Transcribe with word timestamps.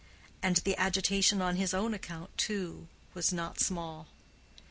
And 0.41 0.55
the 0.57 0.75
agitation 0.77 1.43
on 1.43 1.57
his 1.57 1.75
own 1.75 1.93
account, 1.93 2.35
too, 2.35 2.87
was 3.13 3.31
not 3.31 3.59
small. 3.59 4.07